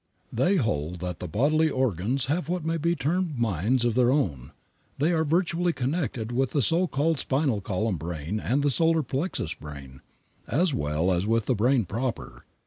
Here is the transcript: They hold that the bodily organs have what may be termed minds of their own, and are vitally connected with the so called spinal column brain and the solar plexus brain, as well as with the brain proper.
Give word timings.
They 0.33 0.55
hold 0.55 0.95
that 1.01 1.19
the 1.19 1.27
bodily 1.27 1.69
organs 1.69 2.25
have 2.25 2.49
what 2.49 2.65
may 2.65 2.77
be 2.77 2.95
termed 2.95 3.37
minds 3.37 3.85
of 3.85 3.93
their 3.93 4.11
own, 4.11 4.51
and 4.99 5.13
are 5.13 5.23
vitally 5.23 5.73
connected 5.75 6.31
with 6.31 6.53
the 6.53 6.61
so 6.63 6.87
called 6.87 7.19
spinal 7.19 7.61
column 7.61 7.97
brain 7.97 8.39
and 8.39 8.63
the 8.63 8.71
solar 8.71 9.03
plexus 9.03 9.53
brain, 9.53 10.01
as 10.47 10.73
well 10.73 11.11
as 11.11 11.27
with 11.27 11.45
the 11.45 11.53
brain 11.53 11.85
proper. 11.85 12.45